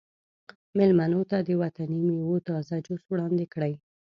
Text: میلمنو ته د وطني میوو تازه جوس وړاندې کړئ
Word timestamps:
میلمنو 0.77 1.21
ته 1.29 1.37
د 1.47 1.49
وطني 1.61 1.99
میوو 2.07 2.43
تازه 2.47 2.73
جوس 2.85 3.01
وړاندې 3.07 3.45
کړئ 3.53 3.73